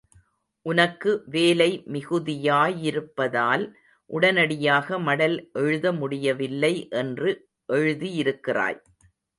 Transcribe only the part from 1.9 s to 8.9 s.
மிகுதியாயிருப்பதால் உடனடியாக மடல் எழுத முடியவில்லை என்று எழுதியிருக்கிறாய்.